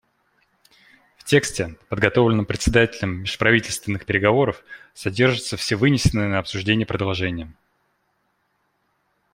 В 1.19 1.25
тексте, 1.25 1.77
подготовленном 1.89 2.47
Председателем 2.47 3.19
межправительственных 3.21 4.07
переговоров, 4.07 4.63
содержатся 4.95 5.57
все 5.57 5.75
вынесенные 5.75 6.27
на 6.27 6.39
обсуждение 6.39 6.87
предложения. 6.87 7.53